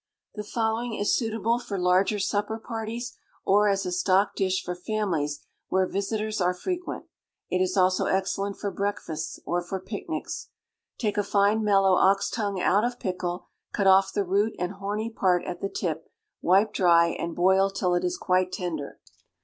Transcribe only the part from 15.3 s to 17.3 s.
at the tip, wipe dry,